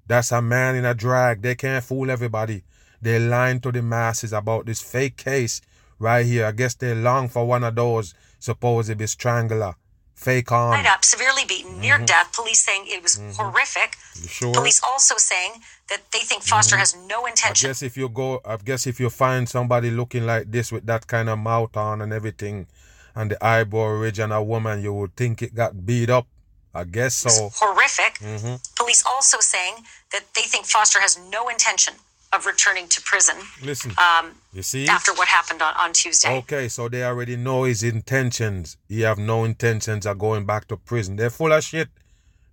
[0.07, 1.41] That's a man in a drag.
[1.41, 2.63] They can't fool everybody.
[3.01, 5.61] They're lying to the masses about this fake case
[5.99, 6.45] right here.
[6.45, 9.75] I guess they long for one of those supposed to be strangler.
[10.13, 10.73] Fake on.
[10.73, 12.31] Tied up, severely beaten, near death.
[12.33, 13.91] Police saying it was horrific.
[13.97, 14.21] Mm-hmm.
[14.23, 14.53] You sure?
[14.53, 15.51] Police also saying
[15.89, 17.25] that they think Foster has no Mm-hmm.
[17.25, 17.69] I intention.
[17.69, 21.07] guess if you go, I guess if you find somebody looking like this with that
[21.07, 22.67] kind of mouth on and everything,
[23.13, 26.27] and the eyebrow ridge and a woman, you would think it got beat up.
[26.75, 27.49] I guess so.
[27.53, 28.19] horrific.
[28.19, 28.55] Mm-hmm.
[28.75, 29.75] Police also saying
[30.11, 31.93] that they think Foster has no intention
[32.33, 34.87] of returning to prison Listen, um, you see?
[34.87, 36.37] after what happened on, on Tuesday.
[36.39, 38.75] Okay, so they already know his intentions.
[38.89, 41.15] He have no intentions of going back to prison.
[41.15, 41.87] They're full of shit.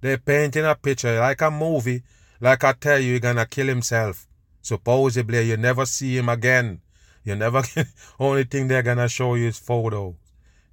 [0.00, 2.02] They're painting a picture like a movie.
[2.40, 4.26] Like I tell you, he's gonna kill himself.
[4.60, 6.80] Supposedly, you never see him again.
[7.24, 7.62] You never.
[8.20, 10.14] only thing they're gonna show you is photos.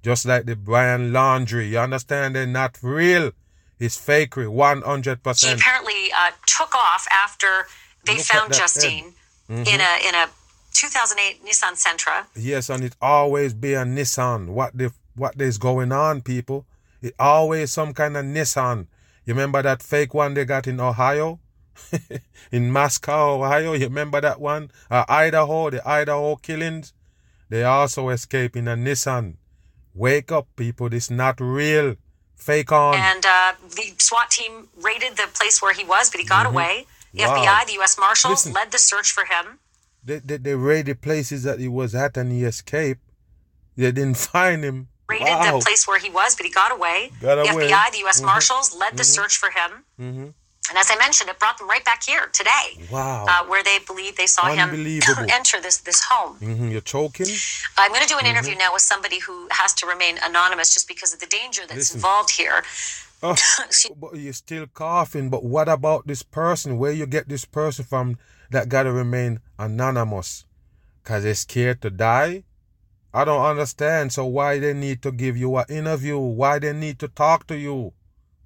[0.02, 1.70] Just like the Brian Laundrie.
[1.70, 2.34] You understand?
[2.36, 3.32] They're not real.
[3.80, 5.04] It's fakery, 100%.
[5.04, 5.60] She percent.
[5.60, 7.66] apparently uh, took off after
[8.04, 9.14] they Look found Justine
[9.48, 9.66] head.
[9.66, 10.26] in a in a
[10.72, 12.26] 2008 Nissan Sentra.
[12.36, 14.48] Yes, and it always be a Nissan.
[14.50, 16.66] What the what is going on, people?
[17.02, 18.86] It always some kind of Nissan.
[19.24, 21.40] You remember that fake one they got in Ohio?
[22.52, 23.72] in Moscow, Ohio.
[23.72, 24.70] You remember that one?
[24.90, 26.92] Uh, Idaho, the Idaho killings.
[27.48, 29.36] They also escape in a Nissan.
[29.94, 30.88] Wake up, people.
[30.90, 31.96] This not real.
[32.40, 32.94] Fake on.
[32.94, 36.54] And uh, the SWAT team raided the place where he was, but he got Mm-hmm.
[36.56, 36.86] away.
[37.12, 37.36] The Wow.
[37.44, 37.98] FBI, the U.S.
[37.98, 38.52] Marshals, Listen.
[38.54, 39.58] led the search for him.
[40.04, 43.00] They, they, they raided places that he was at and he escaped.
[43.76, 44.88] They didn't find him.
[45.08, 45.58] Raided wow.
[45.58, 47.10] the place where he was, but he got away.
[47.20, 47.68] Got the away.
[47.68, 48.20] FBI, the U.S.
[48.20, 48.26] Mhm.
[48.26, 50.34] Marshals, led the search for him.
[50.68, 53.24] And as I mentioned, it brought them right back here today, Wow.
[53.28, 54.68] uh, where they believe they saw him
[55.28, 56.36] enter this this home.
[56.36, 57.26] hmm You're choking?
[57.78, 58.58] I'm going to do an interview Mm-hmm.
[58.58, 61.96] now with somebody who has to remain anonymous just because of the danger that's Listen.
[61.98, 62.62] involved here.
[63.22, 63.36] Oh,
[63.96, 65.28] but you're still coughing.
[65.28, 66.78] But what about this person?
[66.78, 68.18] Where you get this person from
[68.50, 70.44] that gotta remain anonymous?
[71.04, 72.44] Cause they're scared to die?
[73.12, 74.12] I don't understand.
[74.12, 76.18] So why they need to give you an interview?
[76.18, 77.92] Why they need to talk to you?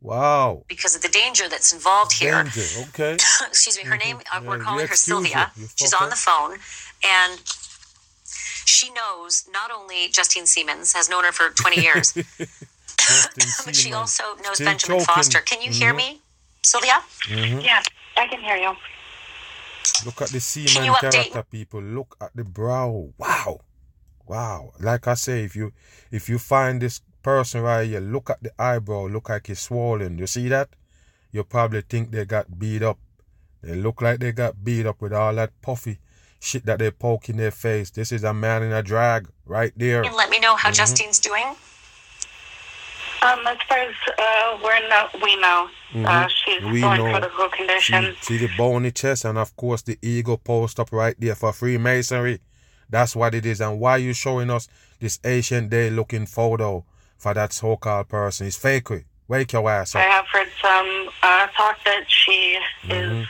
[0.04, 0.64] Wow.
[0.68, 2.42] because of the danger that's involved here.
[2.44, 2.60] Danger.
[2.90, 3.14] Okay.
[3.48, 5.50] Excuse me, her name, uh, Yeah, we're calling her Sylvia.
[5.76, 6.58] She's on the phone,
[7.02, 7.40] and
[8.66, 12.12] she knows not only Justine Siemens, has known her for 20 years,
[13.64, 15.14] but she also knows Still Benjamin choking.
[15.14, 15.40] Foster.
[15.40, 15.96] Can you hear Mhm.
[15.96, 16.20] me,
[16.62, 17.02] Sylvia?
[17.28, 17.82] Yeah,
[18.16, 18.72] I can hear you.
[20.04, 21.80] Look at the Can seaman you update- character, people.
[21.82, 23.08] Look at the brow.
[23.16, 23.60] Wow.
[24.26, 24.72] Wow.
[24.80, 25.72] Like I say, if you
[26.10, 30.18] if you find this person right here, look at the eyebrow, look like it's swollen.
[30.18, 30.68] You see that?
[31.32, 32.98] You probably think they got beat up.
[33.62, 35.98] They look like they got beat up with all that puffy
[36.38, 37.90] shit that they poke in their face.
[37.90, 40.02] This is a man in a drag right there.
[40.04, 40.66] And let me know Mm-hmm.
[40.66, 41.46] how Justine's doing.
[43.22, 45.68] Um, as far as uh, we're no, we know,
[46.06, 46.72] uh, she's Mm-hmm.
[46.72, 47.10] We still in know.
[47.18, 48.16] critical See, condition.
[48.20, 52.40] see the bony chest and of course the ego post up right there for Freemasonry.
[52.90, 53.62] That's what it is.
[53.62, 54.68] And why you showing us
[55.00, 56.84] this ancient day looking photo
[57.18, 58.46] for that so-called person?
[58.46, 59.04] It's fakery.
[59.26, 63.22] Wake your ass I have heard some uh, talk that she Mm-hmm.
[63.22, 63.26] is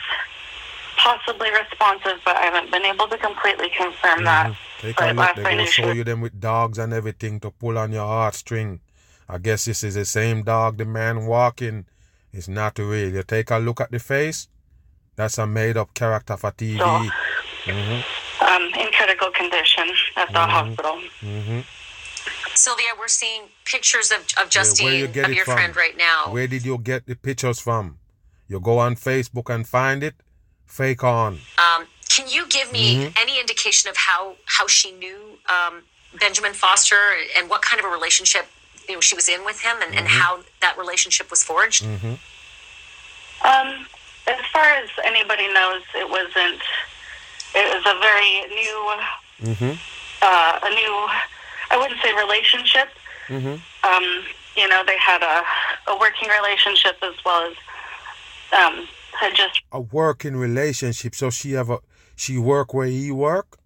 [0.97, 4.51] possibly responsive, but I haven't been able to completely confirm that.
[4.51, 4.87] Mm-hmm.
[4.87, 5.35] Take But a look.
[5.35, 8.79] They knew show you them with dogs and everything to pull on your heartstring.
[9.29, 11.85] I guess this is the same dog the man walking.
[12.33, 13.13] It's not real.
[13.13, 14.47] You take a look at the face.
[15.15, 16.77] That's a made-up character for TV.
[16.79, 17.09] So,
[17.71, 18.45] Mm-hmm.
[18.45, 20.99] um, in critical condition at the hospital.
[22.57, 25.57] Sylvia, we're seeing pictures of, of Yeah, Justine, you get of it your from?
[25.57, 26.31] friend right now.
[26.31, 27.97] Where did you get the pictures from?
[28.47, 30.15] You go on Facebook and find it.
[30.65, 31.39] Fake on.
[31.57, 33.11] Um, can you give me Mm-hmm.
[33.21, 35.19] any indication of how how she knew
[35.55, 35.83] um,
[36.19, 36.99] Benjamin Foster
[37.37, 38.45] and what kind of a relationship
[38.87, 40.19] you know she was in with him and, and Mm-hmm.
[40.21, 41.83] how that relationship was forged?
[41.85, 43.67] Um,
[44.27, 46.61] as far as anybody knows, it wasn't.
[47.53, 48.77] It was a very new,
[49.49, 49.73] Mm-hmm.
[50.21, 51.07] uh, a new.
[51.75, 52.87] I wouldn't say relationship.
[53.27, 53.55] Mm-hmm.
[53.87, 54.23] Um,
[54.55, 57.55] you know, they had a, a working relationship as well as
[58.57, 58.87] um,
[59.19, 61.15] had just A working relationship.
[61.15, 61.79] So she have a
[62.15, 63.57] she work where he work.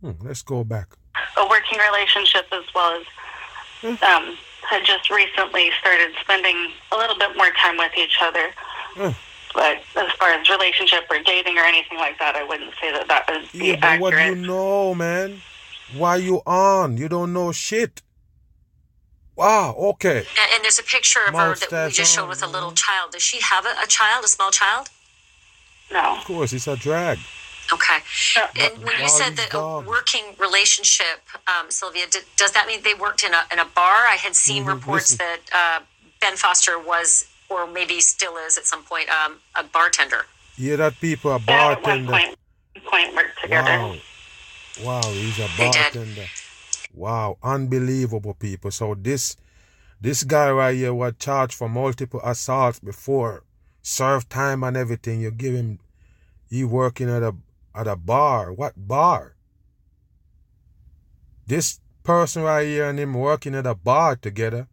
[0.00, 0.96] Hmm, let's go back.
[1.36, 4.36] a working relationship as well as um,
[4.68, 8.50] had just recently started spending a little bit more time with each other.
[8.96, 9.14] Mm.
[9.54, 13.06] But as far as relationship or dating or anything like that, I wouldn't say that
[13.06, 15.40] that be Yeah, but what do you know, man?
[15.92, 16.96] Why you on?
[16.96, 18.02] You don't know shit.
[19.36, 19.74] Wow.
[19.76, 20.18] Okay.
[20.18, 22.46] And, and there's a picture of her that we Mustache just showed on, with a
[22.46, 23.12] little child.
[23.12, 24.88] Does she have a, a child, a small child?
[25.92, 26.16] No.
[26.18, 27.18] Of course, it's a drag.
[27.72, 27.98] Okay.
[28.36, 28.48] Yeah.
[28.66, 29.86] And when you said that dogs.
[29.86, 33.64] a working relationship, um, Sylvia, d- does that mean they worked in a in a
[33.64, 34.06] bar?
[34.06, 35.26] I had seen Mhm, reports listen.
[35.26, 35.40] that
[35.80, 35.84] uh,
[36.20, 40.26] Ben Foster was, or maybe still is at some point, um, a bartender.
[40.58, 42.12] Yeah, that people a Yeah, at one bartender.
[42.12, 42.38] point,
[42.86, 43.78] point worked together.
[43.78, 43.96] Wow.
[44.82, 46.26] Wow, he's a bartender.
[46.92, 48.70] Wow, unbelievable people.
[48.70, 49.36] So this
[50.00, 53.44] this guy right here was charged for multiple assaults before,
[53.82, 55.20] served time and everything.
[55.20, 55.78] You give him
[56.50, 57.34] he working at a
[57.74, 58.52] at a bar.
[58.52, 59.36] What bar?
[61.46, 64.68] This person right here and him working at a bar together.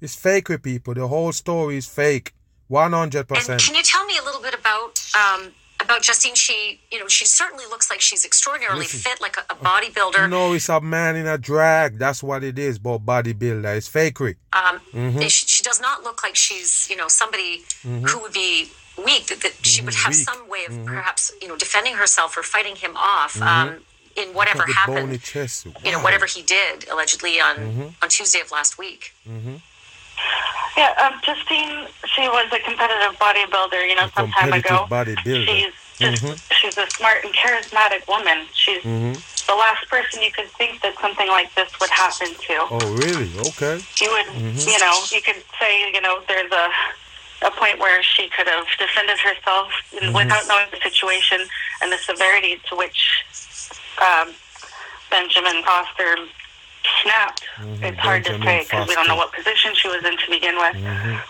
[0.00, 0.94] It's fake with people.
[0.94, 2.34] The whole story is fake.
[2.68, 3.62] One hundred percent.
[3.62, 5.52] can you tell me a little bit about um,
[5.84, 6.34] about Justine?
[6.34, 9.00] She, you know, she certainly looks like she's extraordinarily Listen.
[9.00, 10.28] fit, like a, a bodybuilder.
[10.30, 11.98] No, it's a man in a drag.
[11.98, 13.76] That's what it is, but bodybuilder.
[13.76, 14.36] It's fakery.
[14.52, 15.20] Um, Mm-hmm.
[15.22, 18.70] she, she does not look like she's, you know, somebody who would be
[19.04, 19.26] weak.
[19.26, 20.18] That, that she would have Mm-hmm.
[20.18, 20.28] Weak.
[20.28, 23.76] some way of perhaps, you know, defending herself or fighting him off um,
[24.16, 25.22] in whatever Look at the bony happened.
[25.22, 25.66] chest.
[25.66, 26.02] You know, Mm-hmm.
[26.04, 29.12] whatever he did allegedly on on Tuesday of last week.
[30.76, 34.86] Yeah, um, Justine, she was a competitive bodybuilder, you know, some time ago.
[34.90, 35.46] bodybuilder.
[35.46, 38.46] She's just, she's a smart and charismatic woman.
[38.54, 39.14] She's Mm-hmm.
[39.46, 42.54] the last person you could think that something like this would happen to.
[42.70, 43.30] Oh, really?
[43.38, 43.80] Okay.
[44.00, 44.68] You would, Mm-hmm.
[44.68, 46.68] you know, you could say, you know, there's a
[47.42, 50.12] a point where she could have defended herself Mm-hmm.
[50.16, 51.38] without knowing the situation
[51.82, 53.22] and the severity to which
[54.02, 54.32] um,
[55.10, 56.16] Benjamin Foster
[57.02, 57.42] snapped.
[57.82, 58.40] It's hard Mm-hmm.
[58.40, 60.76] Benjamin to say because we don't know what position she was in to begin with,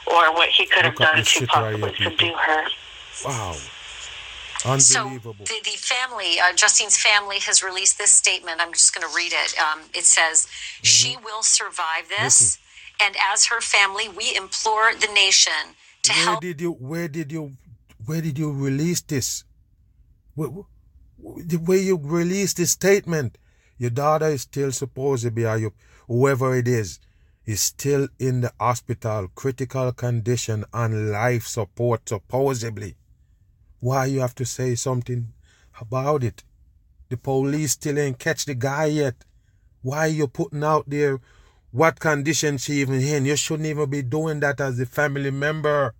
[0.06, 2.64] or what he could have Look at done to possibly subdue her.
[3.24, 3.54] Wow.
[4.66, 5.44] Unbelievable.
[5.46, 8.60] So the, the family, uh, Justine's family, has released this statement.
[8.60, 9.54] I'm just going to read it.
[9.60, 10.84] Um, it says, Mm-hmm.
[10.84, 12.58] "She will survive this,
[13.02, 17.30] and as her family, we implore the nation to where help." did you where did
[17.30, 17.56] you
[18.06, 19.44] where did you release this
[20.34, 20.48] where,
[21.18, 23.36] the way you release this statement
[23.78, 25.72] your daughter is still supposed to be or
[26.06, 27.00] whoever it is
[27.46, 32.96] is still in the hospital critical condition and life support supposedly.
[33.80, 35.32] Why you have to say something
[35.80, 36.42] about it?
[37.10, 39.14] The police still ain't catch the guy yet.
[39.82, 41.20] Why you putting out there
[41.70, 43.26] what condition she even in?
[43.26, 45.94] You shouldn't even be doing that as a family member.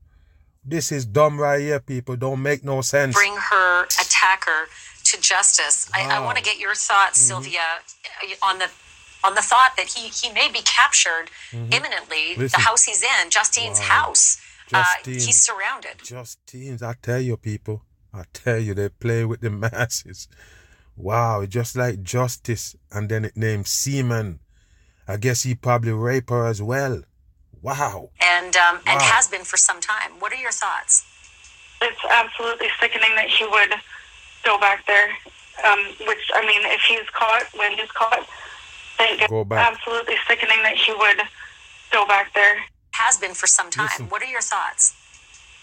[0.65, 2.17] This is dumb right here, people.
[2.17, 3.15] Don't make no sense.
[3.15, 4.69] bring her attacker
[5.15, 5.89] to justice.
[5.95, 7.61] I, I want to get your thoughts, Sylvia,
[8.23, 8.69] uh, on the
[9.25, 12.33] on the thought that he he may be captured imminently.
[12.33, 12.41] Mm-hmm.
[12.43, 12.59] Listen.
[12.61, 13.87] The house he's in, Justine's Wow.
[13.87, 14.41] house.
[14.73, 15.97] Uh, he's surrounded.
[16.03, 17.83] Just teens, I tell you, people.
[18.13, 20.29] I tell you, they play with the masses.
[20.97, 24.41] Wow, just like Justice, and then it named Seaman.
[25.09, 27.03] I guess he probably raped her as well.
[27.61, 28.11] Wow.
[28.21, 30.13] and um, and has been for some time.
[30.19, 31.05] What are your thoughts?
[31.83, 33.75] It's absolutely sickening that he would
[34.45, 35.09] go back there.
[35.65, 38.27] Um, which I mean, if he's caught, when he's caught,
[38.99, 39.31] thank God.
[39.31, 39.73] Go back.
[39.73, 41.23] Absolutely sickening that he would
[41.93, 42.57] go back there.
[42.93, 43.87] Has been for some time.
[43.87, 44.07] Listen.
[44.09, 44.95] What are your thoughts?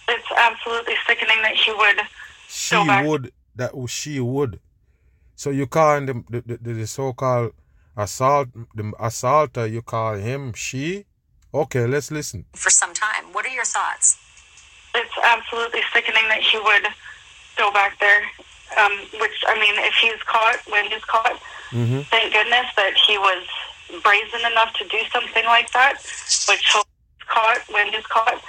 [0.07, 2.01] It's absolutely sickening that he would.
[2.47, 3.05] She Go back.
[3.05, 3.31] would.
[3.55, 4.59] That she would.
[5.35, 7.53] So you call the the, the, the so-called
[7.95, 9.67] assault the assaulter.
[9.67, 11.05] You call him she.
[11.53, 12.45] Okay, let's listen.
[12.53, 13.33] For some time.
[13.33, 14.17] What are your thoughts?
[14.95, 16.87] It's absolutely sickening that he would
[17.57, 18.23] go back there.
[18.77, 21.39] Um, which I mean, if he's caught, when he's caught,
[21.71, 22.01] Mm-hmm.
[22.11, 23.47] thank goodness that he was
[24.03, 25.95] brazen enough to do something like that.
[26.49, 26.83] Which he'll
[27.27, 28.41] caught when he's caught.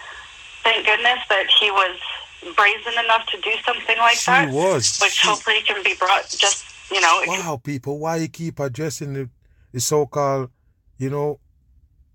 [0.64, 1.98] Thank goodness that he was
[2.56, 4.50] brazen enough to do something like She that.
[4.50, 4.98] was.
[5.00, 6.28] Which She- hopefully can be brought.
[6.30, 9.30] Just you know, Wow, people, why you keep addressing the,
[9.72, 10.50] the so-called,
[10.98, 11.38] you know,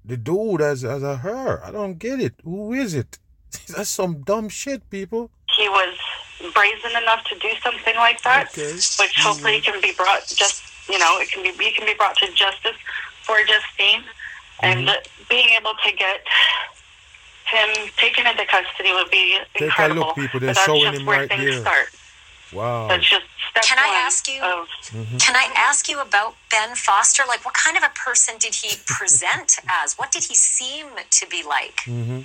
[0.06, 1.64] the dude as as a her?
[1.64, 2.36] I don't get it.
[2.44, 3.18] Who is it?
[3.70, 5.32] That's some dumb shit, people.
[5.58, 5.98] he was
[6.54, 8.74] brazen enough to do something like that, Okay.
[8.74, 12.16] which hopefully can be brought just you know it can be he can be brought
[12.18, 12.78] to justice
[13.24, 14.04] for Justine,
[14.62, 15.24] and Mm-hmm.
[15.30, 16.22] being able to get
[17.52, 20.08] him taken into custody would be Take a incredible.
[20.08, 20.40] look, people.
[20.40, 21.62] They're but that's showing just him where right things here.
[21.62, 21.88] start.
[22.54, 22.88] Wow.
[22.88, 25.18] That's just step Can I ask you- Of, Mm-hmm.
[25.18, 27.24] Can I ask you about Ben Foster?
[27.28, 29.96] Like, what kind of a person did he present as?
[29.98, 31.82] What did he seem to be like?
[31.86, 32.22] Mm-hmm.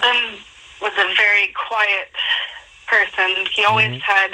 [0.00, 0.38] Ben
[0.80, 2.08] was a very quiet
[2.92, 3.46] person.
[3.54, 4.12] He always Mm-hmm.
[4.14, 4.30] had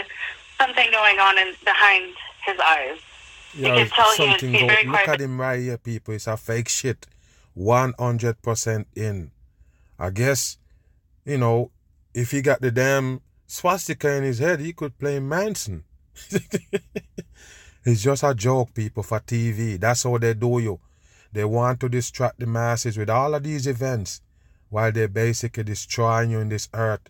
[0.61, 2.07] something going on in, behind
[2.44, 2.99] his eyes.
[3.55, 6.14] Yeah, could tell he was something very Look at him right here, people.
[6.14, 7.07] It's a fake shit.
[7.57, 9.31] 100% in.
[9.99, 10.59] I guess,
[11.25, 11.71] you know,
[12.14, 15.85] if he got the damn swastika in his head, he could play Manson.
[17.85, 19.79] it's just a joke, people, for TV.
[19.81, 20.81] That's how they do you.
[21.33, 24.21] They want to distract the masses with all of these events
[24.71, 27.09] while they're basically destroying you in this earth.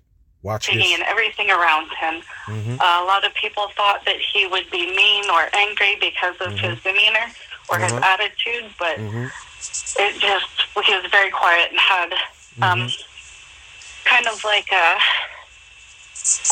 [0.49, 1.01] Watch taking this.
[1.01, 2.15] in everything around him.
[2.47, 2.77] Mm-hmm.
[2.81, 6.53] Uh, a lot of people thought that he would be mean or angry because of
[6.59, 7.27] his demeanor
[7.71, 8.13] or his Uh-huh.
[8.13, 9.27] attitude, but Mm-hmm.
[10.05, 10.51] it just
[10.87, 12.11] he was very quiet and had
[12.63, 14.09] um, Mm-hmm.
[14.13, 14.87] kind of like a.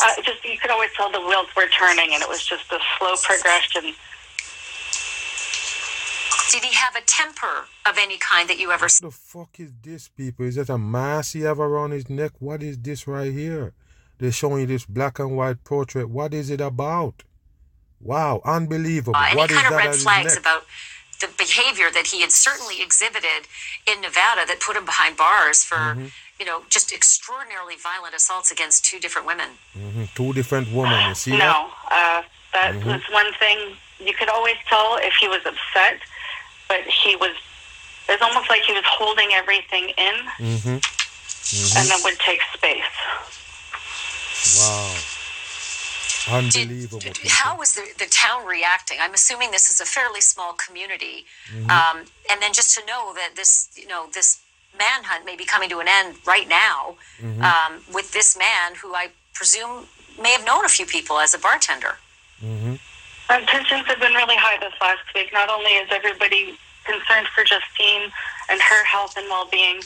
[0.03, 2.79] Uh, just you could always tell the wheels were turning, and it was just a
[2.97, 3.93] slow progression.
[6.51, 9.71] Did he have a temper of any kind that you ever What the fuck is
[9.83, 10.45] this, people?
[10.45, 12.31] Is that a mask he have around his neck?
[12.39, 13.73] What is this right here?
[14.19, 16.09] They're showing you this black and white portrait.
[16.09, 17.23] What is it about?
[18.01, 19.15] Wow, unbelievable.
[19.15, 20.63] uh, any what is kind of that red flags about
[21.19, 23.47] the behavior that he had certainly exhibited
[23.87, 26.05] in Nevada that put him behind bars for, Mm-hmm.
[26.39, 29.49] you know, just extraordinarily violent assaults against two different women.
[29.75, 31.09] Mhm, Two different women.
[31.09, 31.39] You see that?
[31.39, 32.21] No, uh,
[32.53, 32.89] that Mm-hmm.
[32.89, 33.57] was one thing
[33.99, 35.99] you could always tell if he was upset,
[36.69, 37.31] but he was.
[38.09, 40.77] It's almost like he was holding everything in, Mm-hmm.
[41.79, 42.93] and then would take space.
[44.59, 44.95] Wow.
[46.29, 46.99] Unbelievable.
[46.99, 47.21] people.
[47.29, 48.97] how was the, the town reacting?
[48.99, 51.69] I'm assuming this is a fairly small community, Mm-hmm.
[51.69, 54.39] um, and then just to know that this, you know, this
[54.77, 57.41] manhunt may be coming to an end right now Mm-hmm.
[57.41, 59.85] um, with this man who I presume
[60.21, 61.95] may have known a few people as a bartender.
[63.29, 65.31] Um, tensions have been really high this last week.
[65.33, 68.11] Not only is everybody concerned for Justine
[68.49, 69.81] and her health and well-being,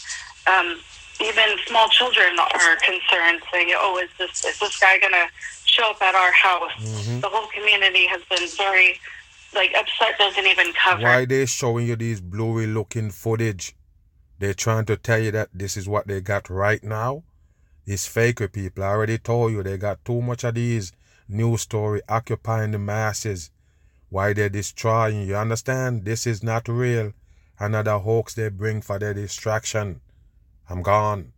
[0.47, 0.79] um,
[1.21, 5.27] even small children are concerned, saying, "Oh, is this is this guy going to
[5.65, 7.19] show up at our house?" Mm-hmm.
[7.21, 8.99] The whole community has been very,
[9.53, 10.17] like, upset.
[10.17, 11.03] Doesn't even cover.
[11.03, 13.75] Why they showing you these blurry looking footage?
[14.39, 17.23] They're trying to tell you that this is what they got right now.
[17.85, 18.83] It's faker people.
[18.83, 20.93] I already told you they got too much of these
[21.27, 23.51] news story occupying the masses.
[24.09, 26.05] Why they're destroying, you understand?
[26.05, 27.13] This is not real.
[27.59, 30.01] Another hoax they bring for their distraction.
[30.71, 31.33] I'm gone.